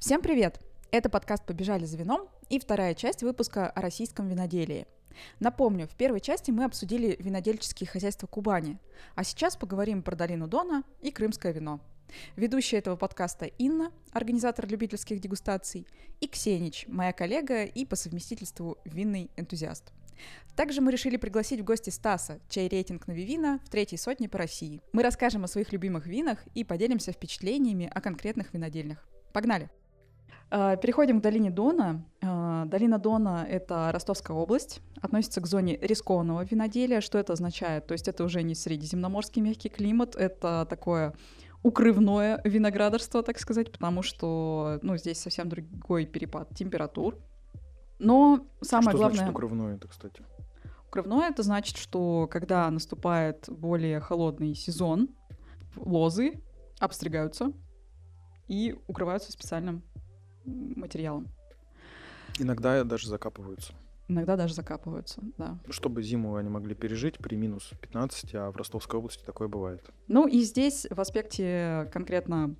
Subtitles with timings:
[0.00, 0.58] Всем привет!
[0.92, 4.86] Это подкаст «Побежали за вином» и вторая часть выпуска о российском виноделии.
[5.40, 8.78] Напомню, в первой части мы обсудили винодельческие хозяйства Кубани,
[9.14, 11.80] а сейчас поговорим про долину Дона и крымское вино.
[12.34, 15.86] Ведущая этого подкаста Инна, организатор любительских дегустаций,
[16.20, 19.92] и Ксенич, моя коллега и по совместительству винный энтузиаст.
[20.56, 24.38] Также мы решили пригласить в гости Стаса, чей рейтинг на Вивина в третьей сотне по
[24.38, 24.80] России.
[24.94, 29.06] Мы расскажем о своих любимых винах и поделимся впечатлениями о конкретных винодельнях.
[29.34, 29.68] Погнали!
[30.50, 32.04] А, переходим к долине Дона.
[32.22, 37.00] А, долина Дона— это Ростовская область, относится к зоне рискованного виноделия.
[37.00, 37.86] Что это означает?
[37.86, 41.14] То есть это уже не средиземноморский мягкий климат, это такое
[41.62, 47.16] укрывное виноградарство, так сказать, потому что ну, здесь совсем другой перепад температур.
[47.98, 49.18] Но самое что главное...
[49.18, 50.24] значит укрывное это, кстати?
[50.88, 55.10] Укрывное это значит, что когда наступает более холодный сезон,
[55.76, 56.42] лозы
[56.80, 57.52] обстригаются
[58.48, 59.84] и укрываются специальным
[60.76, 61.28] материалом.
[62.38, 63.72] Иногда даже закапываются.
[64.08, 65.58] Иногда даже закапываются, да.
[65.68, 69.88] Чтобы зиму они могли пережить при минус 15, а в Ростовской области такое бывает.
[70.08, 72.56] Ну и здесь в аспекте конкретно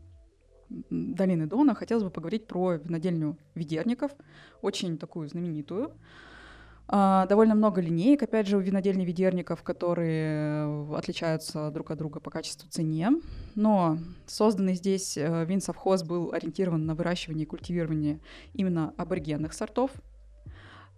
[0.68, 4.12] долины Дона хотелось бы поговорить про винодельню Ведерников,
[4.62, 5.92] очень такую знаменитую.
[6.92, 12.30] А, довольно много линеек, опять же, у винодельни Ведерников, которые отличаются друг от друга по
[12.30, 13.12] качеству цене.
[13.54, 18.18] Но созданный здесь э, винсовхоз был ориентирован на выращивание и культивирование
[18.54, 19.92] именно аборигенных сортов,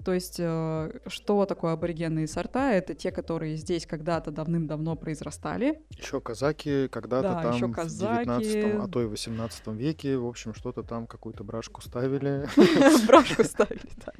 [0.04, 2.72] то есть, э, что такое аборигенные сорта?
[2.72, 5.80] Это те, которые здесь когда-то давным-давно произрастали.
[5.90, 8.24] Еще казаки когда-то Да, там ещё в казаки.
[8.24, 12.48] 19 а то и 18 веке, в общем, что-то там, какую-то брашку ставили.
[13.06, 14.12] Брошку ставили, да.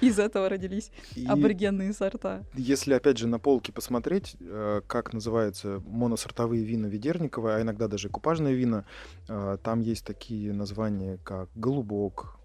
[0.00, 0.90] Из этого родились
[1.26, 2.44] аборигенные сорта.
[2.54, 8.08] если, опять же, на полке посмотреть, э, как называются моносортовые вина Ведерникова, а иногда даже
[8.08, 8.84] купажные вина,
[9.28, 12.36] э, там есть такие названия, как «Голубок»,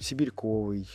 [0.00, 0.88] «Сибирьковый»,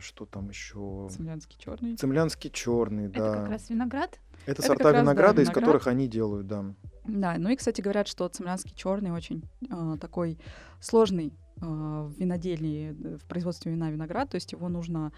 [0.00, 1.08] что там еще...
[1.10, 1.96] Цемлянский черный.
[1.96, 3.34] Цемлянский черный, Это да.
[3.34, 4.18] как раз виноград.
[4.44, 5.64] Это Это сорта раз, да, винограда, из виноград.
[5.64, 6.64] которых они делают, да.
[7.04, 10.38] Да, ну и, кстати, говорят, что цемлянский черный очень а, такой
[10.80, 15.12] сложный а, в виноделии, д- в производстве вина виноград, то есть его нужно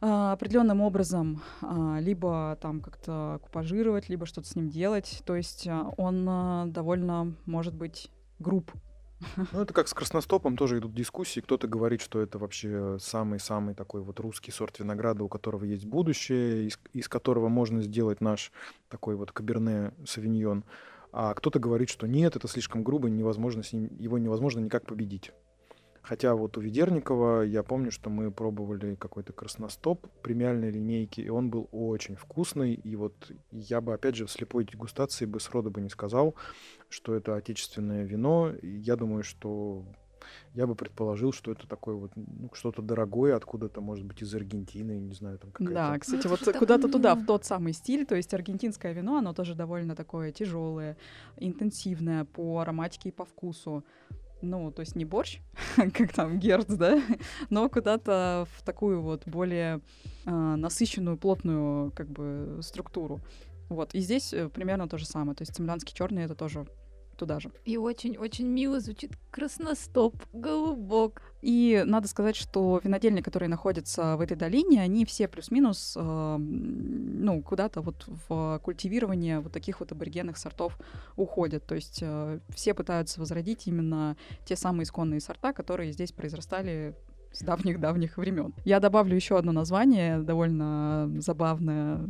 [0.00, 1.42] а, определенным образом
[1.98, 5.22] либо там как-то купажировать, либо что-то с ним делать.
[5.24, 6.24] То есть он
[6.72, 8.72] довольно может быть груб.
[9.52, 11.40] Ну, это как с красностопом тоже идут дискуссии.
[11.40, 16.66] Кто-то говорит, что это вообще самый-самый такой вот русский сорт винограда, у которого есть будущее,
[16.66, 18.52] из, из которого можно сделать наш
[18.88, 20.64] такой вот каберне савиньон.
[21.12, 25.32] А кто-то говорит, что нет, это слишком грубо, невозможно с ним, его невозможно никак победить.
[26.02, 31.48] Хотя вот у Ведерникова я помню, что мы пробовали какой-то красностоп премиальной линейки, и он
[31.48, 32.74] был очень вкусный.
[32.74, 33.14] И вот
[33.52, 36.34] я бы, опять же, в слепой дегустации бы сроду бы не сказал,
[36.88, 38.50] что это отечественное вино.
[38.50, 39.84] И Я думаю, что
[40.54, 44.98] я бы предположил, что это такое вот ну, что-то дорогое, откуда-то, может быть, из Аргентины,
[44.98, 45.74] не знаю, там какая-то...
[45.74, 48.06] Да, кстати, вот куда-то туда, в тот самый стиль.
[48.06, 50.96] То есть аргентинское вино, оно тоже довольно такое тяжелое,
[51.36, 53.84] интенсивное по ароматике и по вкусу.
[54.42, 55.38] Ну, то есть не борщ,
[55.76, 57.00] как там герц, да,
[57.50, 59.80] но куда-то в такую вот более
[60.26, 63.20] а, насыщенную, плотную как бы структуру.
[63.68, 63.94] Вот.
[63.94, 65.34] И здесь э, примерно то же самое.
[65.34, 66.66] То есть цемлянский черный это тоже
[67.16, 67.50] туда же.
[67.64, 71.22] И очень-очень мило звучит красностоп, голубок.
[71.42, 77.42] И надо сказать, что винодельни, которые находятся в этой долине, они все плюс-минус, э, ну,
[77.42, 80.78] куда-то вот в культивирование вот таких вот аборигенных сортов
[81.16, 81.66] уходят.
[81.66, 86.94] То есть э, все пытаются возродить именно те самые исконные сорта, которые здесь произрастали
[87.32, 88.54] с давних-давних времен.
[88.64, 92.06] Я добавлю еще одно название, довольно забавное,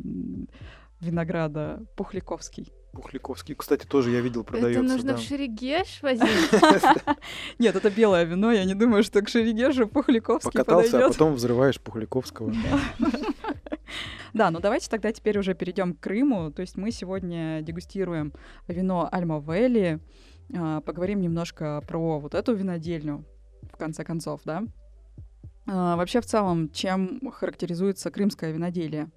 [1.00, 2.72] винограда Пухляковский.
[2.92, 4.80] Пухляковский, кстати, тоже я видел, продается.
[4.80, 5.16] Это нужно да.
[5.16, 6.28] в Шерегеш возить.
[7.58, 11.80] Нет, это белое вино, я не думаю, что к Шерегешу Пухляковский Покатался, а потом взрываешь
[11.80, 12.53] Пухляковского.
[14.34, 16.50] Да, ну давайте тогда теперь уже перейдем к Крыму.
[16.50, 18.32] То есть мы сегодня дегустируем
[18.66, 20.00] вино Альма Вэлли,
[20.56, 23.26] а, поговорим немножко про вот эту винодельню,
[23.70, 24.65] в конце концов, да.
[25.66, 29.10] А, Вообще, в целом, чем характеризуется крымское виноделие?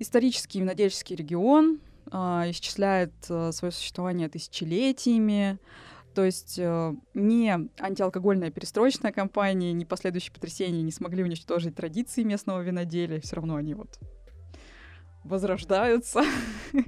[0.00, 1.78] Исторический винодельческий регион
[2.10, 5.58] а, исчисляет а, свое существование тысячелетиями,
[6.14, 7.48] то есть э, ни
[7.80, 13.20] антиалкогольная перестроечная кампания, ни последующие потрясения не смогли уничтожить традиции местного виноделия.
[13.20, 13.98] Все равно они вот
[15.24, 16.22] возрождаются.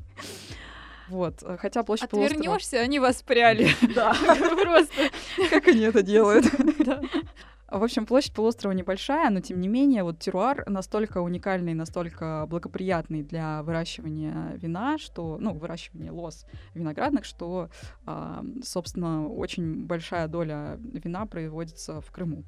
[1.06, 1.42] Вот.
[1.42, 3.68] э, Хотя площадь Отвернешься, они воспряли.
[3.94, 4.14] Да.
[4.62, 5.10] Просто.
[5.50, 6.46] Как они это делают?
[7.68, 13.22] В общем, площадь полуострова небольшая, но тем не менее, вот теруар настолько уникальный, настолько благоприятный
[13.22, 16.44] для выращивания вина, что, ну, выращивания лоз
[16.74, 17.70] виноградных, что,
[18.04, 22.44] а, собственно, очень большая доля вина производится в Крыму.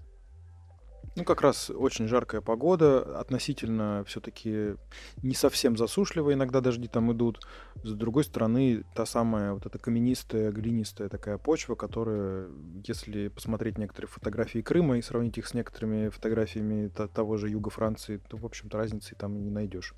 [1.16, 4.74] Ну, как раз очень жаркая погода, относительно все-таки
[5.22, 7.40] не совсем засушливая, иногда дожди там идут.
[7.82, 12.48] С другой стороны, та самая вот эта каменистая, глинистая такая почва, которая,
[12.86, 18.20] если посмотреть некоторые фотографии Крыма и сравнить их с некоторыми фотографиями того же юга Франции,
[18.28, 19.94] то, в общем-то, разницы там не найдешь.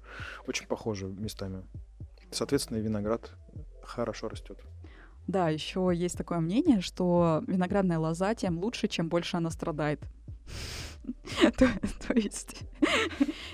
[0.46, 1.64] Очень похоже местами.
[2.30, 3.32] Соответственно, виноград
[3.82, 4.60] хорошо растет.
[5.26, 10.00] Да, еще есть такое мнение, что виноградная лоза тем лучше, чем больше она страдает.
[11.58, 11.68] то,
[12.06, 12.64] то есть,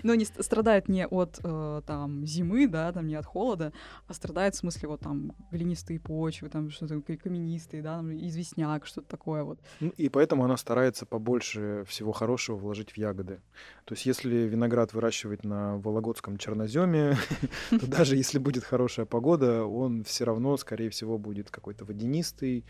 [0.02, 3.72] ну, не страдает не от э, там зимы, да, там не от холода,
[4.06, 9.08] а страдает в смысле вот там глинистые почвы, там что-то каменистые, да, там, известняк, что-то
[9.08, 9.58] такое вот.
[9.80, 13.40] Ну, и поэтому она старается побольше всего хорошего вложить в ягоды.
[13.84, 17.16] То есть, если виноград выращивать на Вологодском черноземе,
[17.70, 22.64] то даже если будет хорошая погода, он все равно, скорее всего, будет какой-то водянистый,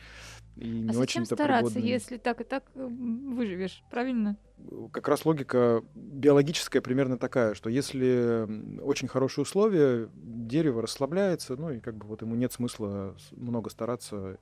[0.56, 1.90] и а не очень-то стараться, пригодный.
[1.90, 4.36] если так и так э, выживешь, правильно?
[4.92, 11.80] Как раз логика биологическая примерно такая, что если очень хорошие условия, дерево расслабляется, ну и
[11.80, 14.38] как бы вот ему нет смысла много стараться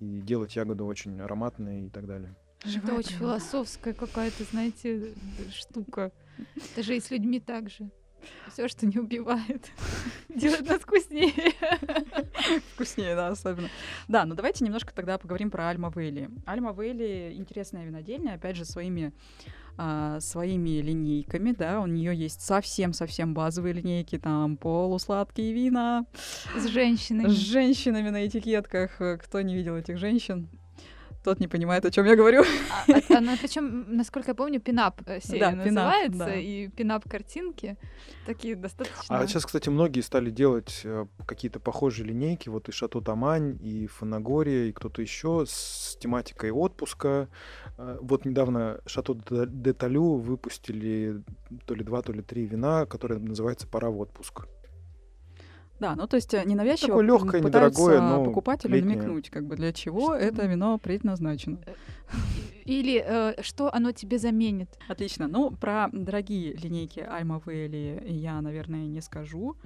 [0.00, 2.34] и делать ягоду очень ароматной и так далее.
[2.64, 5.14] Это очень философская какая-то, знаете,
[5.52, 6.12] штука.
[6.56, 7.90] Это же и с людьми так же.
[8.52, 9.70] Все, что не убивает,
[10.28, 11.52] делает нас вкуснее.
[12.74, 13.68] Вкуснее, да, особенно.
[14.08, 16.30] Да, ну давайте немножко тогда поговорим про Альма Вейли.
[16.46, 19.12] Альма Вейли интересная винодельня, опять же, своими
[19.76, 26.06] а, своими линейками, да, у нее есть совсем-совсем базовые линейки, там полусладкие вина.
[26.56, 27.28] С женщинами.
[27.28, 29.00] С женщинами на этикетках.
[29.24, 30.48] Кто не видел этих женщин?
[31.24, 32.42] Тот не понимает, о чем я говорю.
[32.70, 36.34] А, а, она, причем, насколько я помню, пинап э, серия да, называется, пинап, да.
[36.34, 37.76] и пинап картинки
[38.26, 39.18] такие достаточно.
[39.18, 43.86] А сейчас, кстати, многие стали делать э, какие-то похожие линейки, вот и Шато Тамань, и
[43.86, 47.28] Фанагория, и кто-то еще с тематикой отпуска.
[47.78, 49.14] Э, вот недавно Шато
[49.46, 51.22] де Талю выпустили
[51.66, 54.46] то ли два, то ли три вина, которые называются «Пора в отпуск».
[55.80, 58.96] Да, ну то есть э, ненавязчиво Такое легкое, недорогое, но покупателю летнее.
[58.96, 60.14] намекнуть, как бы для чего что?
[60.14, 61.58] это вино предназначено.
[61.66, 61.74] Э,
[62.64, 64.68] или э, что оно тебе заменит.
[64.88, 65.28] Отлично.
[65.28, 69.56] Ну, про дорогие линейки Альма Вейли я, наверное, не скажу.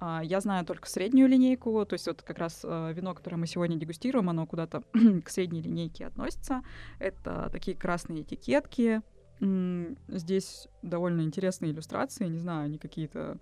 [0.00, 3.46] А, я знаю только среднюю линейку, то есть вот как раз э, вино, которое мы
[3.46, 4.82] сегодня дегустируем, оно куда-то
[5.24, 6.62] к средней линейке относится.
[6.98, 9.00] Это такие красные этикетки,
[10.08, 13.38] Здесь довольно интересные иллюстрации, не знаю, они какие-то...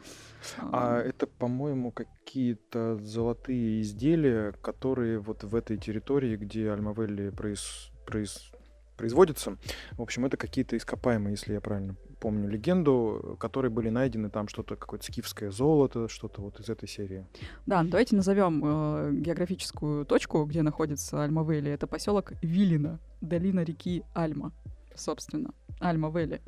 [0.59, 7.91] А это, по-моему, какие-то золотые изделия, которые вот в этой территории, где Альмавелли произ...
[8.07, 8.53] Произ...
[8.97, 9.57] производится,
[9.93, 14.77] в общем, это какие-то ископаемые, если я правильно помню легенду, которые были найдены там что-то,
[14.77, 17.27] какое-то скифское золото, что-то вот из этой серии.
[17.67, 21.73] Да, давайте назовем э, географическую точку, где находится Альмавелли.
[21.73, 24.53] Это поселок Вилина, долина реки Альма,
[24.95, 25.53] собственно.
[25.83, 26.41] Альма-Вэлли.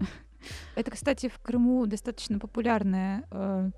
[0.75, 3.70] Это, кстати, в Крыму достаточно популярная, э,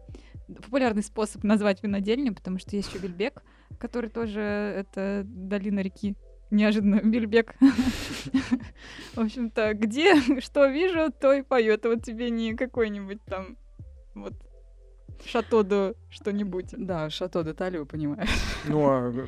[0.49, 3.43] популярный способ назвать винодельню, потому что есть еще Бельбек,
[3.79, 6.17] который тоже это долина реки.
[6.51, 7.55] Неожиданно Бельбек.
[9.15, 11.75] В общем-то, где что вижу, то и пою.
[11.75, 13.57] Это вот тебе не какой-нибудь там
[14.15, 14.35] вот
[15.25, 16.75] Шато до что-нибудь.
[16.77, 18.31] Да, Шато де Талию, понимаешь.
[18.69, 19.27] Ну, а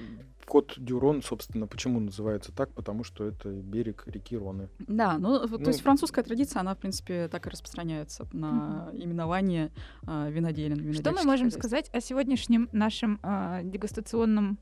[0.49, 2.73] Кот Дюрон, собственно, почему называется так?
[2.73, 4.71] Потому что это берег реки Роны.
[4.79, 9.05] Да, ну, ну то есть французская традиция, она, в принципе, так и распространяется на mm-hmm.
[9.05, 9.71] именование
[10.07, 10.95] э, виноделин.
[10.95, 14.59] Что мы можем сказать о сегодняшнем нашем э, дегустационном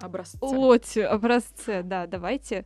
[0.00, 0.38] образце.
[0.40, 2.64] Лоте, образце, да, давайте.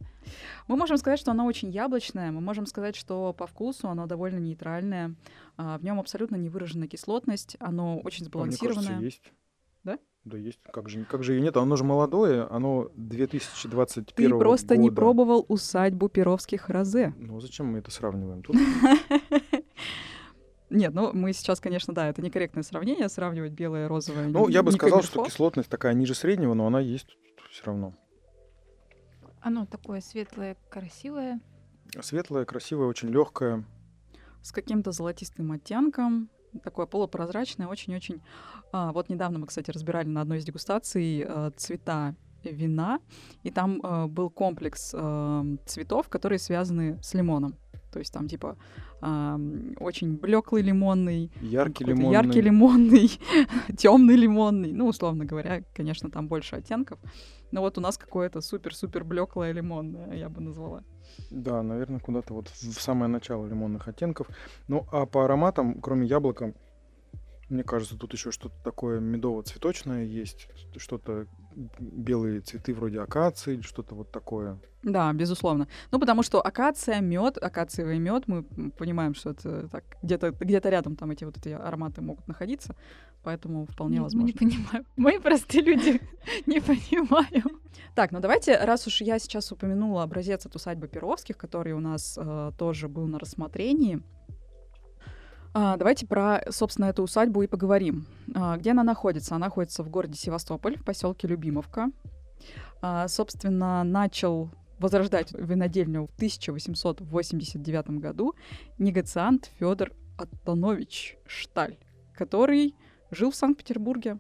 [0.68, 4.38] Мы можем сказать, что оно очень яблочное, мы можем сказать, что по вкусу оно довольно
[4.38, 5.14] нейтральное,
[5.56, 8.96] а, в нем абсолютно не выражена кислотность, оно очень сбалансированное.
[8.96, 9.32] А мне кажется, есть.
[9.82, 9.98] Да
[10.32, 10.58] есть.
[10.72, 11.56] Как же, как же ее нет?
[11.56, 14.80] Оно же молодое, оно 2021 Ты просто года.
[14.80, 17.14] не пробовал усадьбу Перовских Розе.
[17.18, 18.56] Ну зачем мы это сравниваем тут?
[20.70, 24.28] Нет, ну мы сейчас, конечно, да, это некорректное сравнение, сравнивать белое и розовое.
[24.28, 27.16] Ну, я бы сказал, что кислотность такая ниже среднего, но она есть
[27.50, 27.94] все равно.
[29.40, 31.40] Оно такое светлое, красивое.
[32.00, 33.64] Светлое, красивое, очень легкое.
[34.42, 36.28] С каким-то золотистым оттенком
[36.62, 38.20] такое полупрозрачное, очень-очень...
[38.72, 43.00] А, вот недавно мы, кстати, разбирали на одной из дегустаций а, цвета вина,
[43.42, 47.56] и там а, был комплекс а, цветов, которые связаны с лимоном.
[47.92, 48.56] То есть там типа
[49.00, 52.12] ам, очень блеклый лимонный, Яркий лимонный.
[52.12, 53.20] яркий лимонный,
[53.78, 54.72] темный лимонный.
[54.72, 56.98] Ну, условно говоря, конечно, там больше оттенков.
[57.54, 60.82] Но вот у нас какое-то супер-супер блеклое лимонное, я бы назвала.
[61.30, 64.26] Да, наверное, куда-то вот в самое начало лимонных оттенков.
[64.66, 66.52] Ну, а по ароматам, кроме яблока,
[67.48, 71.26] мне кажется, тут еще что-то такое медово-цветочное есть, что-то
[71.78, 74.58] белые цветы вроде акации или что-то вот такое.
[74.82, 75.68] Да, безусловно.
[75.92, 80.96] Ну, потому что акация, мед, акациевый мед, мы понимаем, что это так где-то где рядом
[80.96, 82.74] там эти вот эти ароматы могут находиться,
[83.22, 84.26] поэтому вполне Нет, Мы возможно.
[84.26, 84.86] не понимаем.
[84.96, 86.00] Мы простые люди
[86.46, 87.60] не понимаем.
[87.94, 92.18] Так, ну давайте, раз уж я сейчас упомянула образец от усадьбы Перовских, который у нас
[92.20, 94.02] э, тоже был на рассмотрении,
[95.54, 98.06] давайте про, собственно, эту усадьбу и поговорим.
[98.34, 99.36] А, где она находится?
[99.36, 101.90] Она находится в городе Севастополь, в поселке Любимовка.
[102.82, 108.34] А, собственно, начал возрождать винодельню в 1889 году
[108.78, 111.78] негациант Федор Антонович Шталь,
[112.14, 112.74] который
[113.10, 114.18] жил в Санкт-Петербурге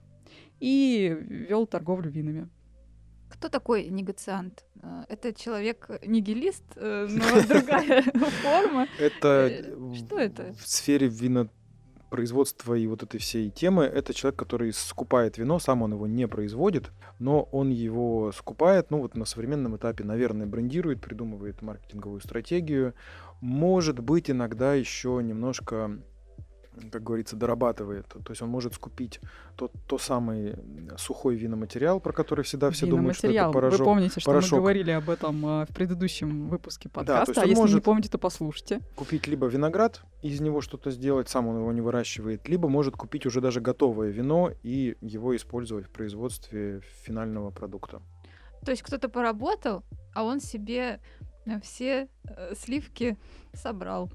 [0.60, 2.48] и вел торговлю винами.
[3.34, 4.64] Кто такой негациант?
[4.82, 8.02] Э, Это человек-нигилист, э, но другая
[8.42, 8.86] форма.
[8.98, 10.54] Это Э, что это?
[10.54, 15.92] В сфере винопроизводства и вот этой всей темы, это человек, который скупает вино, сам он
[15.92, 21.60] его не производит, но он его скупает, ну вот на современном этапе, наверное, брендирует, придумывает
[21.60, 22.94] маркетинговую стратегию,
[23.40, 25.98] может быть, иногда еще немножко
[26.90, 28.06] как говорится, дорабатывает.
[28.08, 29.20] То есть он может скупить
[29.56, 30.56] тот, то самый
[30.96, 33.80] сухой виноматериал, про который всегда все думают, что это порошок.
[33.80, 34.52] Вы помните, что порошок.
[34.52, 37.30] мы говорили об этом э, в предыдущем выпуске то подкаста.
[37.30, 38.80] есть а он если не может- помните, то послушайте.
[38.96, 43.26] купить либо виноград, из него что-то сделать, сам он его не выращивает, либо может купить
[43.26, 48.02] уже даже готовое вино и его использовать в производстве финального продукта.
[48.64, 49.82] То есть кто-то поработал,
[50.14, 51.00] а он себе
[51.46, 53.16] э, все э, сливки
[53.52, 54.10] собрал.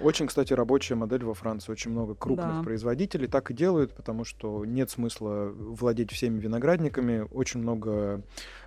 [0.00, 1.70] Очень, кстати, рабочая модель во Франции.
[1.72, 2.62] Очень много крупных Да.
[2.62, 7.26] производителей так и делают, потому что нет смысла владеть всеми виноградниками.
[7.30, 8.22] Очень много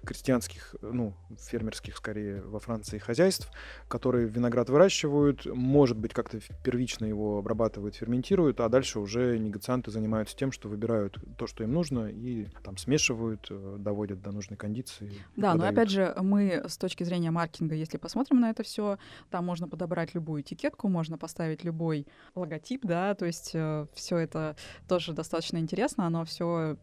[0.05, 3.49] крестьянских, ну, фермерских, скорее, во Франции хозяйств,
[3.87, 10.35] которые виноград выращивают, может быть, как-то первично его обрабатывают, ферментируют, а дальше уже негацианты занимаются
[10.37, 15.11] тем, что выбирают то, что им нужно, и там смешивают, э, доводят до нужной кондиции.
[15.35, 15.73] Да, но продают.
[15.77, 18.97] опять же, мы с точки зрения маркетинга, если посмотрим на это все,
[19.31, 23.55] там можно подобрать любую этикетку, можно поставить любой логотип, да, то есть
[23.93, 24.55] все это
[24.87, 26.77] тоже достаточно интересно, оно все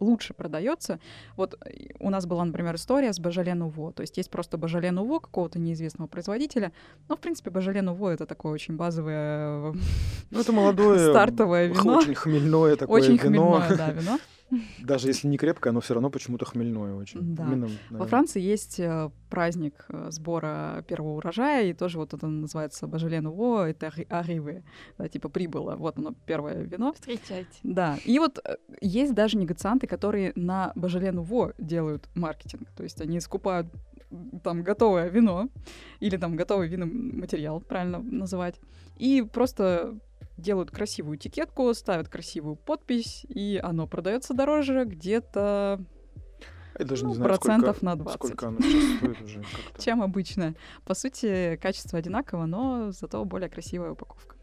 [0.00, 0.98] лучше продается.
[1.36, 4.90] Вот э, у нас была, например, история с Божале Нуво, то есть есть просто Божале
[4.90, 6.72] Нуво какого-то неизвестного производителя,
[7.08, 9.72] но, в принципе, Божале Нуво— это такое очень базовое,
[10.30, 11.98] Ну, это молодое, стартовое вино.
[11.98, 13.60] очень хмельное такое очень вино.
[13.60, 14.18] хмельное, да, вино.
[14.80, 17.34] Даже если не крепкое, оно все равно почему-то хмельное очень.
[17.34, 17.44] Да.
[17.44, 18.06] Именно, Во.
[18.06, 23.68] Франции есть э, праздник э, сбора первого урожая, и тоже вот это называется Божеле Нуво,
[23.68, 24.64] это арривы,
[24.96, 26.92] да, типа прибыло, вот оно, первое вино.
[26.92, 27.58] Встречайте.
[27.62, 33.00] Да, и вот э, есть даже негацианты, которые на Божеле Нуво делают маркетинг, то есть
[33.00, 33.68] они скупают
[34.42, 35.48] там готовое вино
[36.00, 38.56] или там готовый виноматериал, правильно называть,
[38.96, 39.98] и просто
[40.38, 45.84] делают красивую этикетку, ставят красивую подпись, и оно продается дороже где-то
[46.78, 48.16] Я даже ну, не знаю, процентов сколько, на 20.
[48.16, 49.42] сколько оно сейчас стоит уже.
[49.78, 50.54] чем обычно.
[50.84, 54.36] По сути, качество одинаково, но зато более красивая упаковка.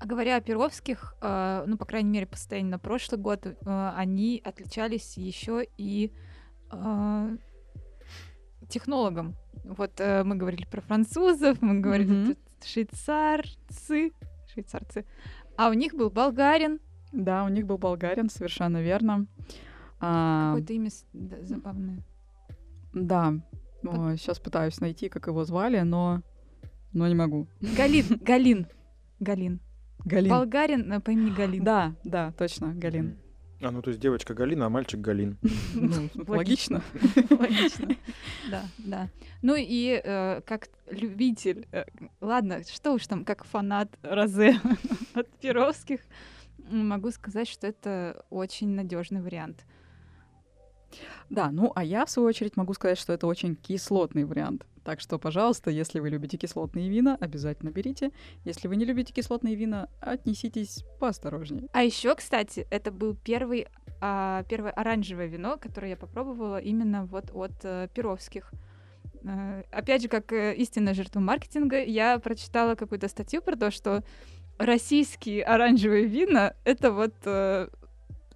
[0.00, 3.92] А говоря о Перовских, э, ну, по крайней мере, по состоянию на прошлый год, э,
[3.96, 6.12] они отличались еще и
[6.72, 7.36] э,
[8.68, 9.36] технологом.
[9.64, 14.12] Вот э, мы говорили про французов, мы говорили про швейцарцы,
[14.52, 15.04] швейцарцы,
[15.56, 16.80] а у них был болгарин,
[17.12, 19.26] Да, у них был болгарин, совершенно верно.
[20.00, 22.02] А, какое-то имя да, забавное.
[22.92, 23.34] да,
[24.16, 26.22] сейчас пытаюсь найти, как его звали, но,
[26.92, 27.46] но не могу.
[27.60, 28.66] Галин, Галин,
[29.20, 29.60] Галин.
[30.04, 30.30] Галин.
[30.30, 31.62] Болгарин э, по имени Галин.
[31.62, 33.16] Да, да, точно, Галин.
[33.62, 35.38] А, ну то есть девочка Галина, а мальчик Галин.
[35.74, 36.82] Ну, логично.
[37.30, 37.96] Логично.
[38.50, 39.08] Да, да.
[39.40, 41.84] Ну и э, как любитель, э,
[42.20, 44.60] ладно, что уж там, как фанат Розе
[45.14, 46.00] от Перовских,
[46.70, 49.64] могу сказать, что это очень надежный вариант.
[51.30, 54.66] Да, ну а я, в свою очередь, могу сказать, что это очень кислотный вариант.
[54.84, 58.10] Так что, пожалуйста, если вы любите кислотные вина, обязательно берите.
[58.44, 61.68] Если вы не любите кислотные вина, отнеситесь поосторожнее.
[61.72, 63.68] А еще, кстати, это был первый,
[64.00, 68.50] а, первое оранжевое вино, которое я попробовала именно вот от э, Перовских.
[69.22, 74.02] Э, опять же, как э, истинная жертва маркетинга, я прочитала какую-то статью про то, что
[74.58, 77.14] российские оранжевые вина это вот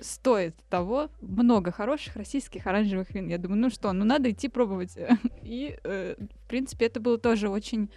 [0.00, 1.10] стоит того.
[1.20, 3.28] Много хороших российских оранжевых вин.
[3.28, 4.96] Я думаю, ну что, ну надо идти пробовать.
[5.42, 7.90] И, э, в принципе, это было тоже очень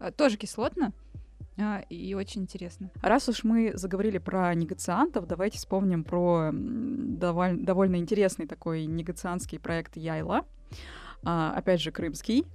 [0.00, 0.92] э, тоже кислотно
[1.56, 2.90] а, и очень интересно.
[3.00, 9.96] Раз уж мы заговорили про негациантов, давайте вспомним про довольно, довольно интересный такой негациантский проект
[9.96, 10.44] Яйла.
[11.22, 12.46] А, опять же, крымский.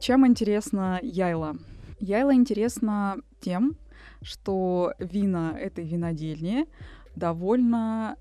[0.00, 1.56] Чем интересно Яйла?
[1.98, 3.76] Яйла интересно тем,
[4.22, 6.66] что вина этой винодельни
[7.16, 8.16] довольно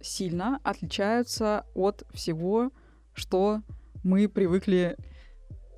[0.00, 2.70] сильно отличаются от всего,
[3.14, 3.62] что
[4.04, 4.96] мы привыкли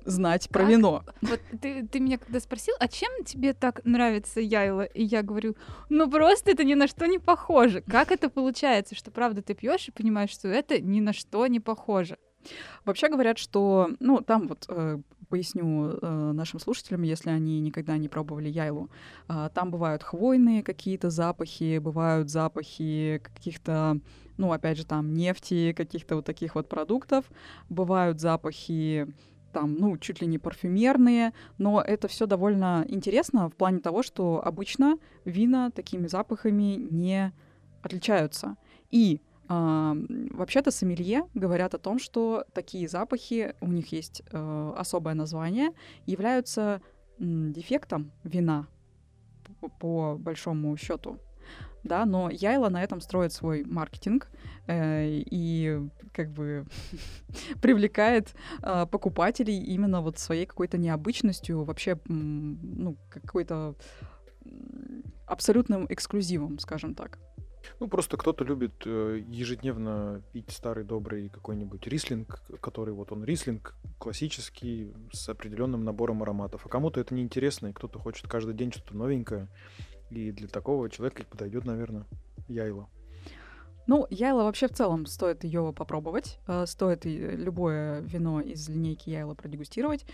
[0.05, 0.71] знать про Как?
[0.71, 1.03] вино.
[1.21, 4.83] Вот ты, ты меня когда спросил, а чем тебе так нравится Яйла?
[4.83, 5.55] И я говорю,
[5.89, 7.81] ну просто это ни на что не похоже.
[7.81, 11.59] Как это получается, что правда ты пьешь и понимаешь, что это ни на что не
[11.59, 12.17] похоже?
[12.85, 14.99] Вообще говорят, что, ну, там вот э,
[15.29, 18.89] поясню э, нашим слушателям, если они никогда не пробовали яйлу.
[19.27, 23.99] Э, там бывают хвойные какие-то запахи, бывают запахи каких-то,
[24.37, 27.25] ну, опять же, там нефти, каких-то вот таких вот продуктов,
[27.69, 29.07] бывают запахи
[29.53, 34.41] там, ну, чуть ли не парфюмерные, но это все довольно интересно в плане того, что
[34.43, 37.31] обычно вина такими запахами не
[37.81, 38.57] отличаются.
[38.91, 45.71] И вообще-то сомелье говорят о том, что такие запахи, у них есть э, особое название,
[46.05, 46.81] являются
[47.17, 48.67] дефектом вина
[49.79, 51.17] по, большому счету.
[51.83, 54.29] Да, но Яйла на этом строит свой маркетинг
[54.67, 55.79] э, и
[56.13, 56.65] как бы
[57.61, 63.75] привлекает э, покупателей именно вот своей какой-то необычностью, вообще, ну, какой-то
[65.25, 67.17] абсолютным эксклюзивом, скажем так.
[67.79, 73.75] Ну, просто кто-то любит э, ежедневно пить старый добрый какой-нибудь рислинг, который вот он рислинг
[73.97, 76.65] классический с определенным набором ароматов.
[76.65, 79.47] А кому-то это неинтересно, и кто-то хочет каждый день что-то новенькое.
[80.09, 82.05] И для такого человека подойдет, наверное,
[82.47, 82.89] яйло.
[83.89, 86.37] Ну, Яйла вообще в целом стоит ее попробовать.
[86.47, 90.05] э, Стоит и любое вино из линейки Яйла продегустировать.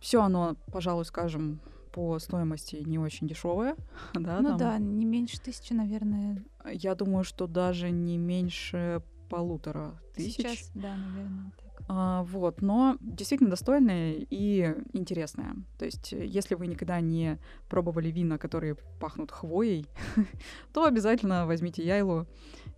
[0.00, 1.60] Все оно, пожалуй, скажем,
[1.92, 3.76] по стоимости не очень дешевое.
[4.14, 6.42] да, ну там, да, не меньше тысячи, наверное.
[6.72, 10.36] Я думаю, что даже не меньше полутора тысяч.
[10.36, 11.68] Сейчас, да, наверное, так.
[11.90, 15.56] А, вот, но действительно достойное и интересное.
[15.78, 19.86] То есть, э, если вы никогда не пробовали вина, которые пахнут хвоей,
[20.72, 22.26] то обязательно возьмите яйлу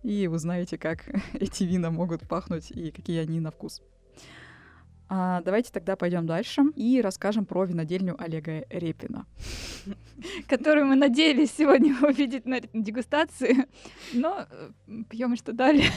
[0.03, 3.81] и узнаете, как эти вина могут пахнуть и какие они на вкус.
[5.13, 9.25] А, давайте тогда пойдем дальше и расскажем про винодельню Олега Репина.
[10.47, 13.67] Которую мы надеялись сегодня увидеть на дегустации,
[14.13, 14.47] но
[15.09, 15.83] пьем что дали.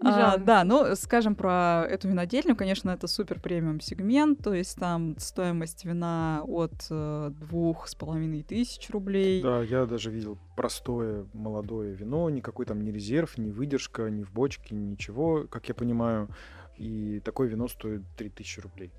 [0.00, 5.18] А, да, ну, скажем про эту винодельню, конечно, это супер премиум сегмент, то есть там
[5.18, 9.42] стоимость вина от э, двух с половиной тысяч рублей.
[9.42, 14.32] Да, я даже видел простое молодое вино, никакой там ни резерв, ни выдержка, ни в
[14.32, 16.28] бочке, ничего, как я понимаю.
[16.76, 18.92] И такое вино стоит 3000 рублей.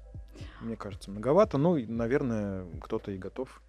[0.62, 1.58] Мне кажется, многовато.
[1.58, 3.62] Ну, наверное, кто-то и готов.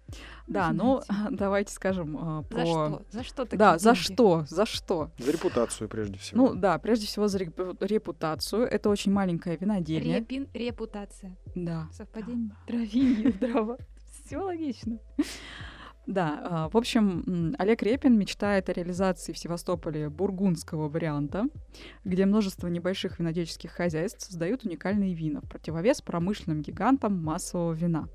[0.47, 2.59] Да, Ну, ну, давайте скажем э, про...
[2.59, 3.01] За что?
[3.11, 4.03] За что такие Да, за деньги?
[4.13, 4.45] что?
[4.47, 5.11] За что?
[5.17, 6.47] За репутацию, прежде всего.
[6.47, 8.63] Ну да, прежде всего за реп- репутацию.
[8.63, 10.17] Это очень маленькая винодельня.
[10.17, 11.35] Репин, репутация.
[11.55, 11.87] Да.
[11.91, 12.51] Совпадение?
[12.67, 13.77] Дровинье, здраво.
[14.25, 14.99] Все логично.
[16.09, 21.45] Да, а, в общем, Олег Репин мечтает о реализации в Севастополе бургундского варианта,
[22.03, 28.09] где множество небольших винодельческих хозяйств создают уникальные вина в противовес промышленным гигантам массового вина.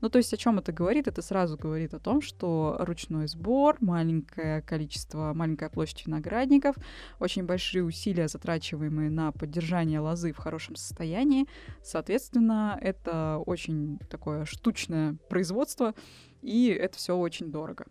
[0.00, 1.08] Ну, то есть о чем это говорит?
[1.08, 6.76] Это сразу говорит о том, что ручной сбор, маленькое количество, маленькая площадь виноградников,
[7.20, 11.46] очень большие усилия, затрачиваемые на поддержание лозы в хорошем состоянии.
[11.82, 15.94] Соответственно, это очень такое штучное производство,
[16.42, 17.86] и это все очень дорого.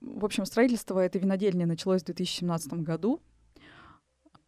[0.00, 3.20] В общем, строительство этой винодельни началось в 2017 году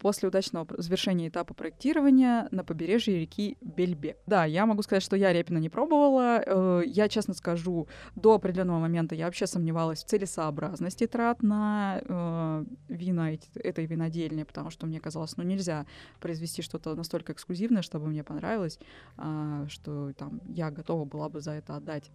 [0.01, 4.17] после удачного завершения этапа проектирования на побережье реки Бельбек.
[4.27, 6.43] Да, я могу сказать, что я Репина не пробовала.
[6.45, 7.87] Э, Я, честно скажу,
[8.17, 14.71] до определенного момента я вообще сомневалась в целесообразности трат на э, вина этой винодельни, потому
[14.71, 15.87] что мне казалось, ну нельзя
[16.19, 18.79] произвести что-то настолько эксклюзивное, чтобы мне понравилось,
[19.19, 22.11] а, что там я готова была бы за это отдать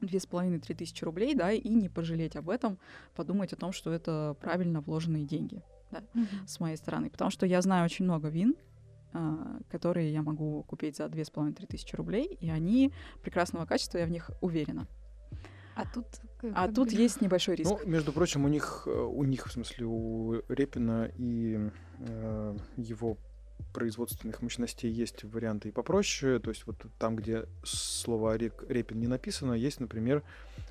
[0.00, 2.78] две с половиной-три тысячи рублей, да, и не пожалеть об этом,
[3.14, 5.62] подумать о том, что это правильно вложенные деньги
[6.46, 7.10] с моей стороны.
[7.10, 8.54] Потому что я знаю очень много вин,
[9.12, 13.98] а, которые я могу купить за две с половиной-три тысячи рублей, и они прекрасного качества,
[13.98, 14.86] я в них уверена.
[15.76, 16.06] А тут...
[16.40, 17.70] как- А как тут бы- есть небольшой риск.
[17.70, 21.70] Ну, между прочим, у них, э, у них, в смысле, у Репина и
[22.00, 23.16] э, его
[23.72, 26.38] производственных мощностей есть варианты и попроще.
[26.40, 30.22] То есть вот там, где слово репин не написано, есть, например,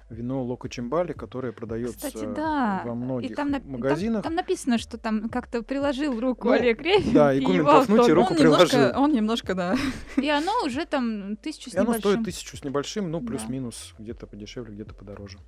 [0.10, 2.82] вино Локо Чимбали, которое продается Кстати, да.
[2.86, 4.24] во многих и там, магазинах.
[4.24, 7.14] Там, там написано, что там как-то приложил руку Ну, Олег Репин.
[7.14, 9.02] да, и и Кумин его толкнуть, и руку он немножко, приложил.
[9.02, 9.76] он немножко, да.
[10.18, 12.12] И оно уже там тысячу с И оно небольшим.
[12.12, 13.28] стоит тысячу с небольшим, ну, Да.
[13.28, 15.40] плюс-минус, где-то подешевле, где-то подороже.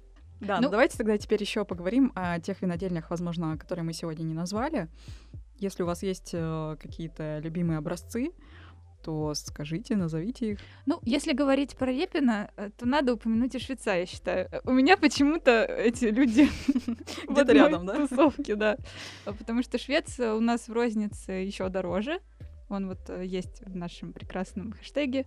[0.42, 4.24] Да, Ну- ну давайте тогда теперь еще поговорим о тех винодельнях, возможно, которые мы сегодня
[4.24, 4.88] не назвали.
[5.58, 8.32] Если у вас есть э, какие-то любимые образцы,
[9.04, 10.60] то скажите, назовите их.
[10.86, 14.48] Ну, если говорить про Репина, э, то надо упомянуть и Швеца, я считаю.
[14.52, 17.96] Э, У меня почему-то эти люди в Где-то одной рядом, да?
[18.08, 18.78] тусовке, да.
[19.26, 22.20] А Потому что швец э, у нас в рознице еще дороже.
[22.70, 25.26] Он вот э, есть в нашем прекрасном хэштеге.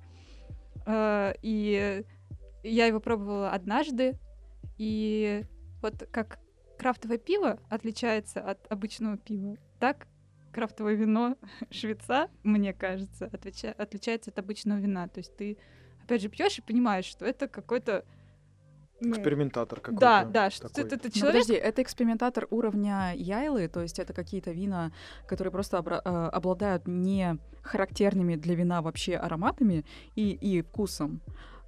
[0.87, 2.04] Э, И
[2.62, 4.18] я его пробовала однажды.
[4.78, 5.42] И
[5.80, 6.38] вот как
[6.78, 10.06] крафтовое пиво отличается от обычного пива, так
[10.52, 11.36] крафтовое вино
[11.70, 15.08] швеца, мне кажется, отвеча- отличается от обычного вина.
[15.08, 15.56] То есть ты,
[16.04, 18.04] опять же, пьешь и понимаешь, что это какой-то...
[19.00, 20.00] ну, Экспериментатор какой-то.
[20.00, 21.42] да, да, что это Ну, человек...
[21.42, 24.92] подожди, это экспериментатор уровня яйлы, то есть это какие-то вина,
[25.26, 29.84] которые просто обра- э, обладают не характерными для вина вообще ароматами
[30.14, 31.20] и, и вкусом,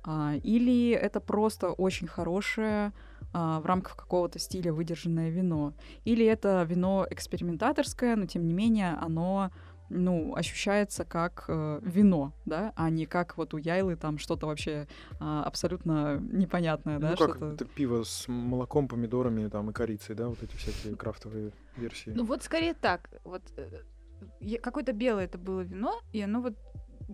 [0.07, 2.93] а, или это просто очень хорошее
[3.35, 8.93] а, в рамках какого-то стиля выдержанное вино, или это вино экспериментаторское, но тем не менее
[8.95, 9.51] оно
[9.91, 14.87] ну, ощущается как э, вино, да, а не как вот у Яйлы там что-то вообще
[15.21, 17.53] а, абсолютно непонятное, да, ну, как что-то...
[17.53, 22.11] это пиво с молоком, помидорами там, и корицей, да, вот эти всякие крафтовые версии.
[22.11, 23.11] Ну вот скорее так.
[23.25, 26.55] Вот э, какое-то белое это было вино, и оно вот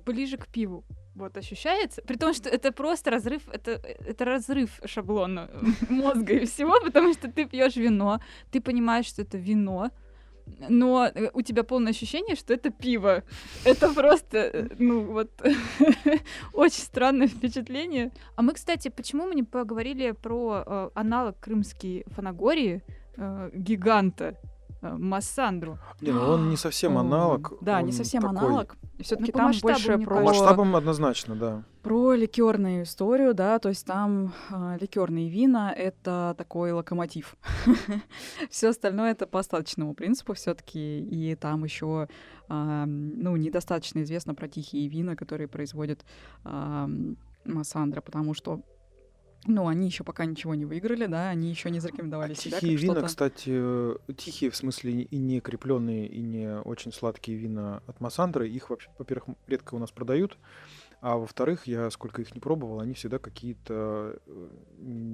[0.07, 3.73] ближе к пиву вот ощущается, при том, что это просто разрыв, это,
[4.07, 8.21] это разрыв шаблона э, мозга и всего, потому что ты пьешь вино,
[8.51, 9.91] ты понимаешь, что это вино,
[10.69, 13.23] но э, у тебя полное ощущение, что это пиво.
[13.65, 15.31] Это просто, э, ну вот,
[16.53, 18.13] очень странное впечатление.
[18.37, 22.83] А мы, кстати, почему мы не поговорили про аналог крымский фанагории,
[23.53, 24.37] гиганта,
[24.83, 25.79] Массандру?
[26.01, 27.53] Не, ну он не совсем аналог.
[27.61, 28.77] Да, не совсем такой- аналог.
[29.01, 31.63] Все-таки по там масштабу, больше про, По масштабам однозначно, да.
[31.83, 37.37] про ликерную историю, да, то есть там а, ликерные вина это такой локомотив.
[38.51, 42.09] Все остальное это по остаточному принципу все-таки, и там еще
[42.49, 46.05] ну недостаточно известно про тихие вина, которые производит
[46.43, 46.91] а,
[47.45, 48.63] Массандра, потому что
[49.47, 52.61] ну, они еще пока ничего не выиграли, да, они еще не зарекомендовали А себя.
[52.61, 57.83] тихие вина, кстати, э, тихие в смысле и не крепленные, и не очень сладкие вина
[57.87, 60.37] от Массандры, их вообще, во-первых, редко у нас продают,
[61.01, 64.49] а во-вторых, я сколько их не пробовал, они всегда какие-то э,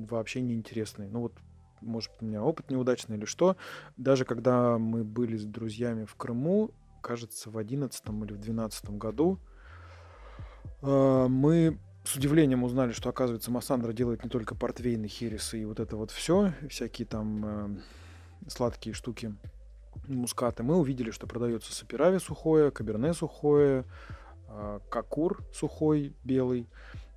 [0.08, 1.08] вообще неинтересные.
[1.08, 1.32] Ну вот,
[1.80, 3.56] может, у меня опыт неудачный или что.
[3.96, 9.38] Даже когда мы были с друзьями в Крыму, кажется, в одиннадцатом или в двенадцатом году,
[10.82, 15.80] э, мы с удивлением узнали, что, оказывается, Массандра делает не только портвейны, хересы и вот
[15.80, 19.34] это вот все, всякие там э, сладкие штуки,
[20.06, 20.62] мускаты.
[20.62, 23.84] Мы увидели, что продается саперави сухое, каберне сухое,
[24.48, 26.68] э, какур сухой, белый,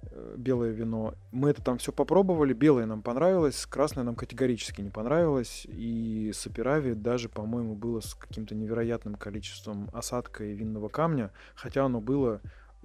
[0.02, 1.14] э, белое вино.
[1.32, 6.94] Мы это там все попробовали, белое нам понравилось, красное нам категорически не понравилось, и саперави
[6.96, 12.42] даже, по-моему, было с каким-то невероятным количеством осадка и винного камня, хотя оно было,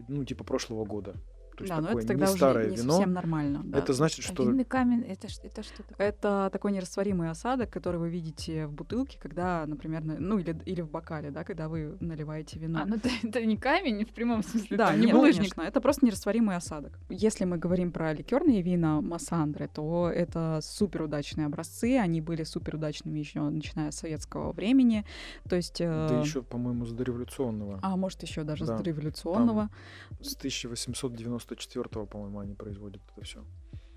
[0.08, 1.14] ну, типа прошлого года.
[1.56, 2.92] То есть Да, но такое это тогда не уже старое не вино.
[2.92, 3.62] совсем нормально.
[3.64, 3.78] да.
[3.78, 6.06] Это значит, что Винный камень, это, это что такое?
[6.08, 10.80] Это такой нерастворимый осадок, который вы видите в бутылке, когда, например, на- ну или, или
[10.80, 12.80] в бокале, да, когда вы наливаете вино.
[12.82, 15.54] А, ну это, это не камень в прямом смысле, Да, там не булыжник.
[15.54, 16.98] конечно, это просто нерастворимый осадок.
[17.08, 22.76] Если мы говорим про ликерные вина Массандры, то это супер удачные образцы, они были супер
[22.76, 25.04] удачными еще начиная с советского времени,
[25.48, 25.78] то есть...
[25.78, 27.78] да э, еще, по-моему, с дореволюционного.
[27.82, 29.68] А может еще даже Да, с революционного.
[30.20, 30.34] С
[31.44, 33.44] 1894 по-моему, они производят это все.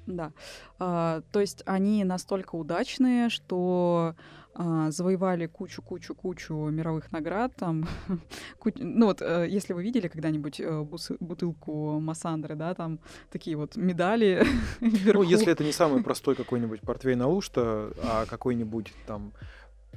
[0.08, 0.32] Да.
[0.80, 4.16] А, то есть они настолько удачные, что
[4.56, 7.54] а, завоевали кучу-кучу-кучу мировых наград.
[7.58, 7.88] Там,
[8.60, 10.86] ку- ну вот, э, если вы видели когда-нибудь э,
[11.20, 14.44] бутылку Массандры, да, там такие вот медали
[14.80, 19.34] Ну, если это не самый простой какой-нибудь портвейн Алушта, а какой-нибудь там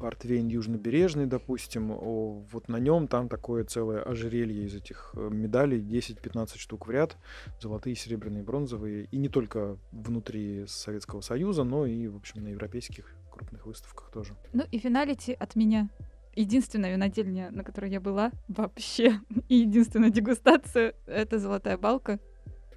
[0.00, 5.80] портвейн южнобережный, допустим, о, вот на нем там такое целое ожерелье из этих э, медалей,
[5.80, 7.16] 10-15 штук в ряд,
[7.60, 13.14] золотые, серебряные, бронзовые, и не только внутри Советского Союза, но и, в общем, на европейских
[13.30, 14.34] крупных выставках тоже.
[14.54, 15.90] Ну и финалити от меня.
[16.34, 22.18] Единственная винодельня, на которой я была вообще, и единственная дегустация— это «Золотая балка».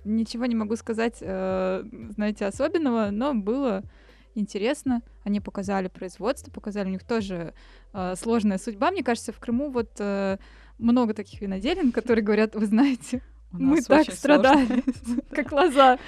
[0.03, 3.83] Ничего не могу сказать, э, знаете, особенного, но было
[4.35, 5.01] интересно.
[5.23, 7.53] Они показали производство, показали, у них тоже
[7.93, 8.91] э, сложная судьба.
[8.91, 10.37] Мне кажется, в Крыму вот э,
[10.77, 13.21] много таких виноделин, которые говорят, вы знаете,
[13.53, 14.83] мы так страдали,
[15.29, 15.99] как лоза.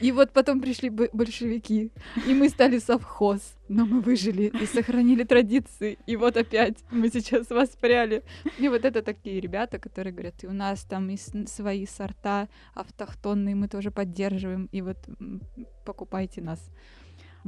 [0.00, 1.90] И вот потом пришли большевики,
[2.26, 3.56] и мы стали совхоз.
[3.68, 5.98] Но мы выжили и сохранили традиции.
[6.06, 8.22] И вот опять мы сейчас воспряли.
[8.58, 13.54] И вот это такие ребята, которые говорят, и у нас там и свои сорта автохтонные
[13.54, 14.68] мы тоже поддерживаем.
[14.70, 14.98] И вот
[15.86, 16.60] покупайте нас.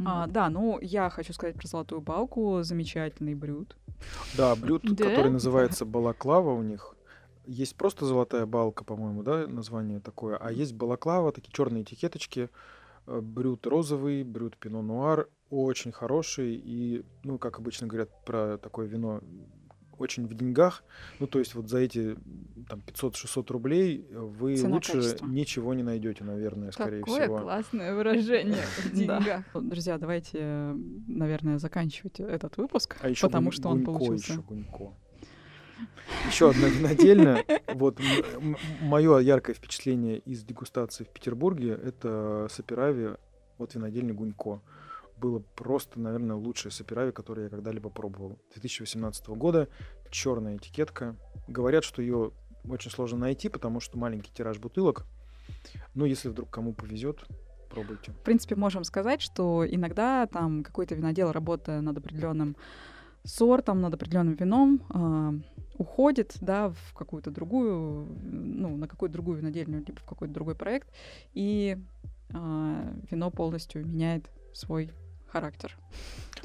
[0.05, 0.33] А, Вот.
[0.33, 3.77] да, ну я хочу сказать про золотую балку, замечательный брют.
[4.37, 5.05] Да, блюд, Да?
[5.09, 6.95] который называется балаклава у них.
[7.47, 10.37] Есть просто золотая балка, по-моему, да, название такое.
[10.37, 12.49] А есть балаклава, такие черные этикеточки.
[13.07, 15.29] э, Брют розовый, брют пино нуар.
[15.51, 16.55] Очень хороший.
[16.55, 19.21] И, ну, как обычно говорят про такое вино,
[20.01, 20.85] очень в деньгах.
[21.21, 22.17] Ну, то есть вот за эти
[22.69, 25.27] там 500-600 рублей вы Цена, лучше качество.
[25.27, 27.39] ничего не найдете, наверное, скорее Какое всего.
[27.39, 29.45] классное выражение в деньгах.
[29.55, 30.75] Друзья, давайте,
[31.09, 34.43] наверное, заканчивать этот выпуск, А потому что он получился.
[36.27, 37.45] еще одна винодельня.
[37.75, 37.99] Вот
[38.81, 43.17] мое яркое впечатление из дегустации в Петербурге это Саперави
[43.59, 44.61] от винодельни Гунько.
[45.19, 48.39] Было просто, наверное, лучшее Саперави, которое я когда-либо пробовал.
[48.53, 49.69] 2018 года,
[50.11, 51.17] черная этикетка.
[51.49, 52.33] Говорят, что ее
[52.69, 55.07] очень сложно найти, потому что маленький тираж бутылок.
[55.95, 57.25] Но если вдруг кому повезет,
[57.71, 58.13] пробуйте.
[58.13, 62.57] В принципе, можем сказать, что иногда там какой-то винодел, работая над определенным
[63.25, 65.35] сортом, над определенным вином, а,
[65.79, 70.89] уходит, да, в какую-то другую, ну, на какую-то другую винодельню, либо в какой-то другой проект,
[71.33, 71.79] и
[72.33, 74.91] а, вино полностью меняет свой
[75.35, 75.77] характер.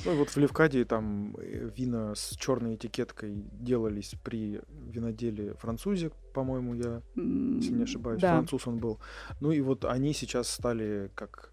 [0.05, 4.61] Ну вот в Левкаде там э, вина с черной этикеткой делались при
[4.93, 8.29] виноделе французе, по-моему, я, если не ошибаюсь, Да.
[8.31, 8.99] француз он был.
[9.41, 11.51] Ну и вот они сейчас стали, как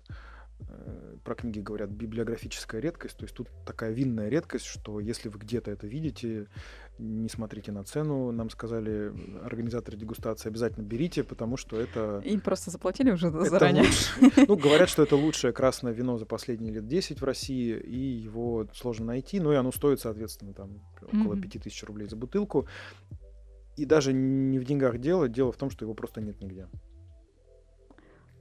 [0.60, 3.16] э, про книги говорят, библиографическая редкость.
[3.18, 6.46] То есть тут такая винная редкость, что если вы где-то это видите,
[6.98, 8.30] не смотрите на цену.
[8.32, 9.12] Нам сказали
[9.44, 12.22] организаторы дегустации, обязательно берите, потому что это...
[12.24, 13.84] Им просто заплатили уже это заранее.
[13.84, 17.98] лучше- Ну, говорят, что это лучшее красное вино за последние лет 10 в России, и
[17.98, 19.40] его сложно найти.
[19.40, 21.42] Ну, и оно стоит, соответственно, там около Мгм.
[21.42, 22.66] 5000 рублей за бутылку.
[23.76, 26.66] И даже не в деньгах дело, дело в том, что его просто нет нигде.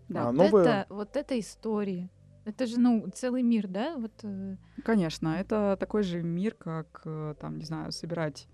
[0.08, 2.10] Да, А Вот новое- это, вот это история.
[2.46, 3.98] Это же, ну, целый мир, да?
[3.98, 8.48] Вот э, Конечно, это такой же мир, как, э, там, не знаю, собирать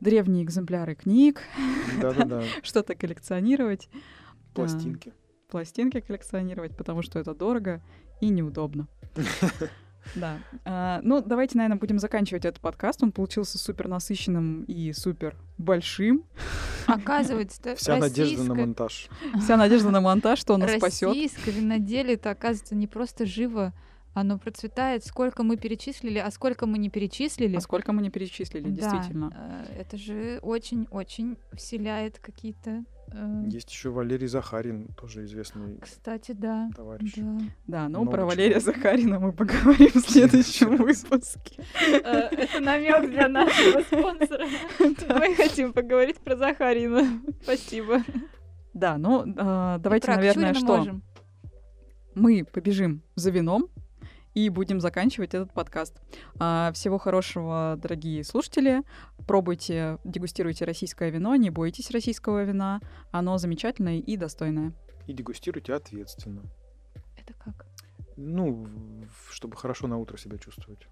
[0.00, 1.42] древние экземпляры книг,
[2.62, 3.88] что-то коллекционировать.
[4.52, 5.12] Пластинки.
[5.48, 7.80] пластинки коллекционировать, потому что это дорого
[8.20, 8.88] и неудобно.
[10.14, 10.38] Да.
[10.64, 13.02] А, ну, давайте, наверное, будем заканчивать этот подкаст.
[13.02, 16.24] Он получился супер насыщенным и супер большим.
[16.86, 19.08] оказывается, Вся надежда на монтаж.
[19.42, 21.08] Вся надежда на монтаж, что он нас спасет.
[21.10, 23.72] Российское виноделие это оказывается не просто живо,
[24.14, 25.04] оно процветает.
[25.04, 27.56] Сколько мы перечислили, а сколько мы не перечислили.
[27.56, 29.32] А сколько мы не перечислили, Да, действительно.
[29.70, 32.84] э, это же очень-очень вселяет какие-то.
[33.12, 36.70] Э, Есть еще Валерий Захарин, тоже известный Кстати, да.
[36.74, 37.14] товарищ.
[37.16, 37.38] Да.
[37.66, 38.28] Да, ну Много про чего.
[38.28, 41.64] Валерия Захарина мы поговорим в следующем выпуске.
[42.04, 44.46] Э, Это намек для нашего спонсора.
[44.78, 47.20] Мы хотим поговорить про Захарина.
[47.42, 48.02] Спасибо.
[48.74, 51.00] Да, ну а, давайте, наверное, что?
[52.14, 53.70] мы побежим за вином
[54.34, 56.00] и будем заканчивать этот подкаст.
[56.38, 58.82] А, Всего хорошего, дорогие слушатели.
[59.26, 62.80] Пробуйте, дегустируйте российское вино, не бойтесь российского вина.
[63.10, 64.72] Оно замечательное и достойное.
[65.06, 66.42] И дегустируйте ответственно.
[67.16, 67.66] Это как?
[68.16, 68.68] Ну,
[69.30, 70.86] чтобы хорошо на утро себя чувствовать.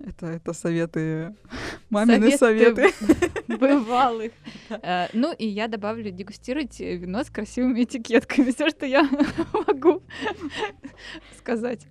[0.00, 1.34] Это, это советы,
[1.90, 2.92] мамины советы.
[3.48, 4.32] бывалых.
[4.68, 8.50] Э, Ну и я добавлю, дегустируйте вино с красивыми этикетками.
[8.54, 9.08] Все, что я
[9.66, 10.02] могу
[11.38, 11.86] сказать.